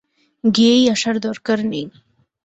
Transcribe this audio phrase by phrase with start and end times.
[0.43, 1.85] গিয়েই আসার দরকার নেই।